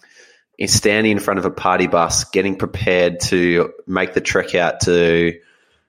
[0.65, 5.39] standing in front of a party bus, getting prepared to make the trek out to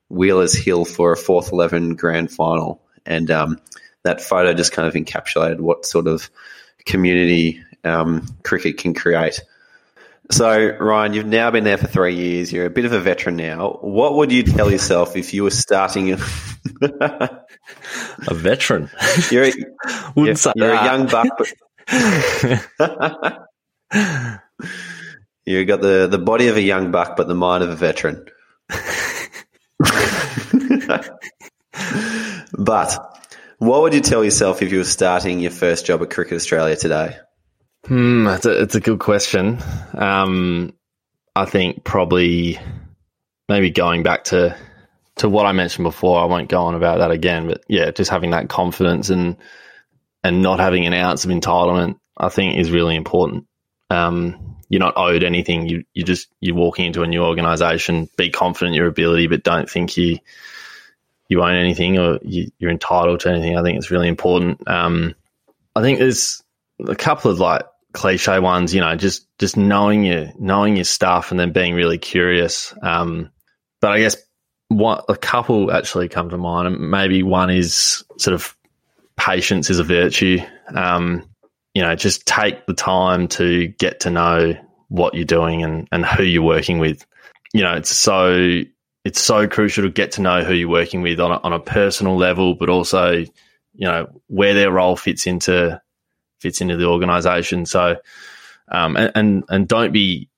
[0.09, 3.59] Wheelers Hill for a fourth eleven grand final, and um,
[4.03, 6.31] that photo just kind of encapsulated what sort of
[6.85, 9.41] community um, cricket can create.
[10.31, 12.53] So, Ryan, you've now been there for three years.
[12.53, 13.79] You're a bit of a veteran now.
[13.83, 16.19] What would you tell yourself if you were starting?
[16.83, 17.41] a
[18.31, 18.89] veteran.
[19.31, 19.53] You're a,
[20.17, 21.27] you're, you're a young buck.
[21.37, 21.49] But
[25.45, 28.27] you got the, the body of a young buck, but the mind of a veteran.
[32.53, 33.21] but
[33.59, 36.77] what would you tell yourself if you were starting your first job at Cricket Australia
[36.77, 37.17] today?
[37.87, 39.59] Hmm, it's a, it's a good question.
[39.95, 40.73] Um,
[41.35, 42.59] I think probably
[43.49, 44.57] maybe going back to
[45.17, 46.21] to what I mentioned before.
[46.21, 49.37] I won't go on about that again, but yeah, just having that confidence and
[50.25, 53.47] and not having an ounce of entitlement, I think, is really important.
[53.91, 55.69] Um, you're not owed anything.
[55.69, 58.09] You you just you're walking into a new organization.
[58.17, 60.19] Be confident in your ability, but don't think you
[61.29, 63.57] you own anything or you, are entitled to anything.
[63.57, 64.67] I think it's really important.
[64.69, 65.15] Um,
[65.75, 66.43] I think there's
[66.87, 71.31] a couple of like cliche ones, you know, just just knowing your knowing your stuff
[71.31, 72.75] and then being really curious.
[72.83, 73.31] Um,
[73.81, 74.17] but I guess
[74.69, 78.57] what a couple actually come to mind, and maybe one is sort of
[79.17, 80.39] patience is a virtue.
[80.75, 81.29] Um,
[81.75, 84.55] you know, just take the time to get to know
[84.89, 87.05] what you're doing and, and who you're working with.
[87.55, 88.63] You know, it's so
[89.05, 91.61] it's so crucial to get to know who you're working with on a, on a
[91.61, 93.29] personal level, but also, you
[93.89, 95.82] know, where their role fits into
[96.43, 97.65] fits into the organization.
[97.65, 97.97] So,
[98.71, 100.29] um, and, and, and don't be,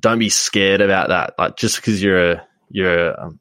[0.00, 1.34] don't be scared about that.
[1.38, 3.40] Like just because you're a, you're a, um,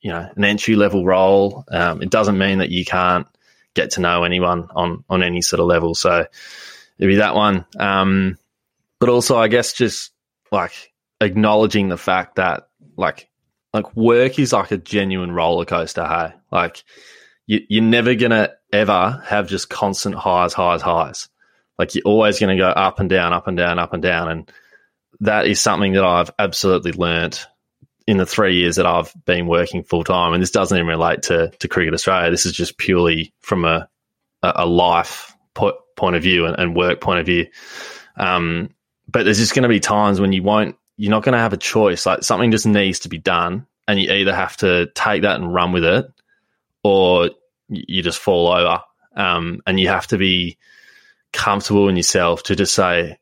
[0.00, 3.26] you know, an entry level role, um, it doesn't mean that you can't
[3.74, 5.94] get to know anyone on, on any sort of level.
[5.94, 6.26] So
[6.98, 7.66] it'd be that one.
[7.78, 8.38] Um,
[9.00, 10.12] but also I guess just
[10.50, 13.28] like acknowledging the fact that like,
[13.74, 16.06] like work is like a genuine roller coaster.
[16.06, 16.84] Hey, like
[17.46, 21.28] you, you're never to ever have just constant highs, highs, highs
[21.78, 24.28] Like you're always going to go up and down, up and down, up and down.
[24.30, 24.52] And
[25.20, 27.46] that is something that I've absolutely learnt
[28.06, 30.32] in the three years that I've been working full time.
[30.32, 32.30] And this doesn't even relate to, to Cricket Australia.
[32.30, 33.88] This is just purely from a,
[34.42, 37.46] a life point of view and, and work point of view.
[38.16, 38.70] Um,
[39.06, 41.52] but there's just going to be times when you won't, you're not going to have
[41.52, 42.06] a choice.
[42.06, 43.66] Like something just needs to be done.
[43.86, 46.10] And you either have to take that and run with it
[46.82, 47.30] or
[47.68, 48.82] you just fall over.
[49.16, 50.58] Um, and you have to be
[51.32, 53.18] comfortable in yourself to just say,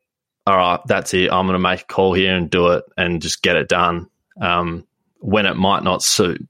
[0.47, 1.33] all right, that's it.
[1.33, 4.09] I'm going to make a call here and do it and just get it done.
[4.41, 4.87] Um,
[5.19, 6.47] when it might not suit,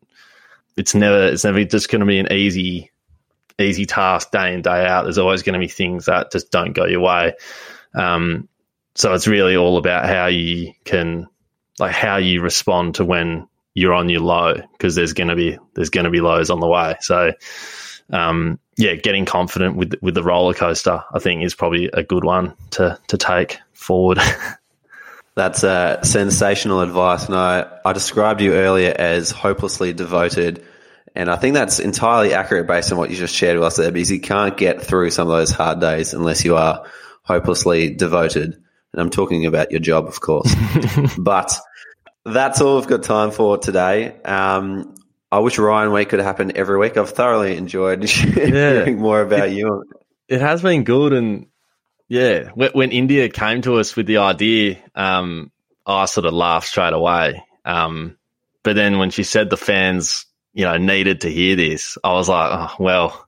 [0.77, 2.91] it's never, it's never just going to be an easy,
[3.59, 5.05] easy task day in, day out.
[5.05, 7.35] There's always going to be things that just don't go your way.
[7.95, 8.49] Um,
[8.95, 11.29] so it's really all about how you can,
[11.79, 15.59] like, how you respond to when you're on your low, because there's going to be,
[15.75, 16.97] there's going to be lows on the way.
[17.01, 17.33] So,
[18.13, 22.25] um, yeah, getting confident with with the roller coaster, I think, is probably a good
[22.25, 24.19] one to to take forward.
[25.35, 30.65] That's uh, sensational advice, and I, I described you earlier as hopelessly devoted,
[31.15, 33.93] and I think that's entirely accurate based on what you just shared with us there,
[33.93, 36.87] because you can't get through some of those hard days unless you are
[37.23, 38.55] hopelessly devoted.
[38.55, 40.55] And I'm talking about your job, of course.
[41.19, 41.55] but
[42.25, 44.19] that's all we've got time for today.
[44.23, 44.96] Um,
[45.37, 46.97] I wish Ryan Week could happen every week.
[46.97, 48.47] I've thoroughly enjoyed yeah.
[48.47, 49.85] hearing more about it, you.
[50.29, 51.49] It has been good, and
[52.09, 55.53] yeah, when India came to us with the idea, um,
[55.85, 57.45] I sort of laughed straight away.
[57.67, 58.17] Um,
[58.63, 60.25] but then when she said the fans,
[60.55, 63.27] you know, needed to hear this, I was like, oh, well,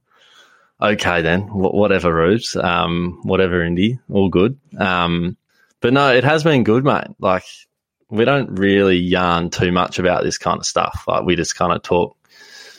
[0.80, 4.58] okay then, whatever, Rubes, um, whatever, Indy, all good.
[4.78, 5.36] Um,
[5.82, 7.08] but no, it has been good, mate.
[7.18, 7.44] Like
[8.10, 11.04] we don't really yarn too much about this kind of stuff.
[11.06, 12.16] Like we just kind of talk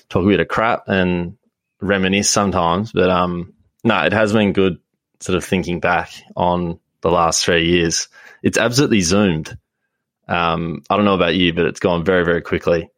[0.10, 1.38] talk a bit of crap and
[1.82, 2.92] reminisce sometimes.
[2.92, 3.54] But um,
[3.84, 4.80] no, it has been good
[5.20, 8.08] sort of thinking back on the last three years.
[8.42, 9.58] It's absolutely zoomed.
[10.28, 12.90] Um, I don't know about you, but it's gone very, very quickly.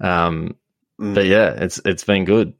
[0.00, 0.56] Um,
[1.00, 1.14] mm.
[1.14, 2.54] but yeah, it's it's been good.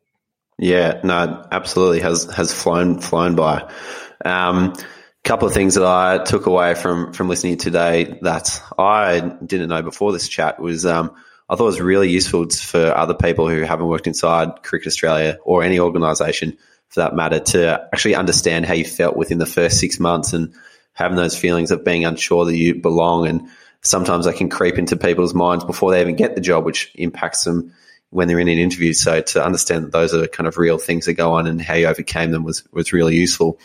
[0.59, 3.71] Yeah, no, absolutely has has flown flown by.
[4.25, 4.75] Um,
[5.25, 9.83] couple of things that I took away from from listening today that I didn't know
[9.83, 11.14] before this chat was um,
[11.49, 15.39] I thought it was really useful for other people who haven't worked inside Cricket Australia
[15.45, 16.57] or any organisation
[16.89, 20.55] for that matter to actually understand how you felt within the first six months and
[20.93, 23.49] having those feelings of being unsure that you belong and
[23.83, 27.45] sometimes they can creep into people's minds before they even get the job, which impacts
[27.45, 27.73] them
[28.11, 28.93] when they're in an interview.
[28.93, 31.75] So to understand that those are kind of real things that go on and how
[31.75, 33.59] you overcame them was was really useful.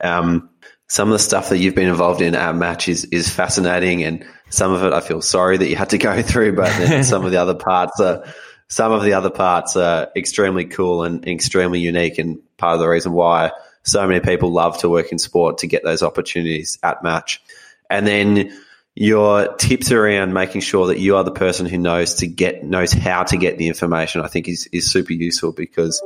[0.00, 0.50] Um,
[0.88, 4.24] some of the stuff that you've been involved in at match is, is fascinating and
[4.50, 7.30] some of it I feel sorry that you had to go through, but some of
[7.30, 8.24] the other parts are,
[8.68, 12.88] some of the other parts are extremely cool and extremely unique and part of the
[12.88, 17.02] reason why so many people love to work in sport to get those opportunities at
[17.04, 17.40] match.
[17.88, 18.52] And then
[18.96, 22.92] your tips around making sure that you are the person who knows to get, knows
[22.92, 26.02] how to get the information, I think is, is super useful because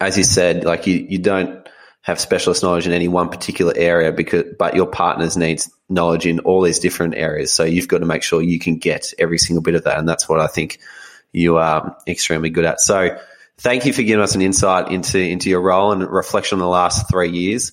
[0.00, 1.66] as you said, like you, you don't,
[2.02, 6.40] have specialist knowledge in any one particular area because but your partners needs knowledge in
[6.40, 9.62] all these different areas so you've got to make sure you can get every single
[9.62, 10.78] bit of that and that's what i think
[11.32, 13.16] you are extremely good at so
[13.58, 16.68] thank you for giving us an insight into into your role and reflection on the
[16.68, 17.72] last three years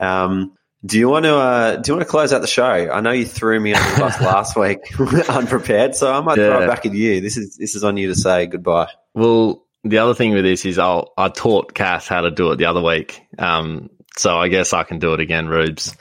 [0.00, 0.52] um,
[0.84, 2.64] do you want to uh, do you want to close out the show?
[2.64, 4.80] I know you threw me under the bus last week
[5.28, 6.48] unprepared, so I might yeah.
[6.48, 7.20] throw it back at you.
[7.20, 8.88] This is this is on you to say goodbye.
[9.14, 12.56] Well, the other thing with this is I'll, I taught Kath how to do it
[12.56, 13.20] the other week.
[13.38, 15.96] Um, so I guess I can do it again, Rubes.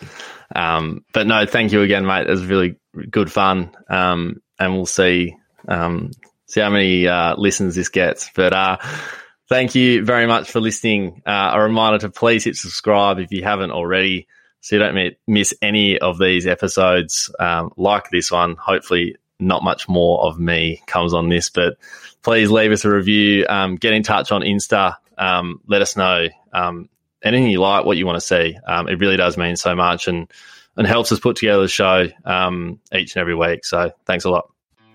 [0.55, 2.27] Um, but no, thank you again, mate.
[2.27, 2.75] It was really
[3.09, 3.71] good fun.
[3.89, 5.36] Um, and we'll see,
[5.67, 6.11] um,
[6.47, 8.29] see how many, uh, listens this gets.
[8.36, 8.77] But, uh,
[9.49, 11.21] thank you very much for listening.
[11.25, 14.27] Uh, a reminder to please hit subscribe if you haven't already
[14.61, 18.55] so you don't miss any of these episodes, um, like this one.
[18.57, 21.77] Hopefully not much more of me comes on this, but
[22.23, 23.45] please leave us a review.
[23.49, 24.95] Um, get in touch on Insta.
[25.17, 26.89] Um, let us know um,
[27.23, 28.57] anything you like, what you want to see.
[28.65, 30.31] Um, it really does mean so much and
[30.77, 33.65] and helps us put together the show um, each and every week.
[33.65, 34.51] So thanks a lot.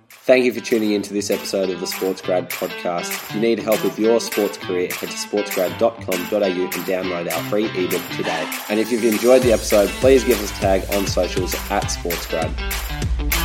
[0.08, 3.10] Thank you for tuning in to this episode of the SportsGrad podcast.
[3.10, 7.66] If you need help with your sports career, head to sportsgrad.com.au and download our free
[7.66, 8.50] ebook today.
[8.68, 13.35] And if you've enjoyed the episode, please give us a tag on socials at SportsGrad.